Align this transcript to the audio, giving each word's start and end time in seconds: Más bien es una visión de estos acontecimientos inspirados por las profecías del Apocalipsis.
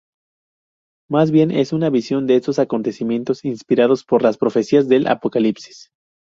Más 1.11 1.29
bien 1.29 1.51
es 1.51 1.73
una 1.73 1.91
visión 1.91 2.25
de 2.25 2.35
estos 2.35 2.57
acontecimientos 2.57 3.45
inspirados 3.45 4.03
por 4.03 4.23
las 4.23 4.39
profecías 4.39 4.89
del 4.89 5.05
Apocalipsis. 5.05 5.91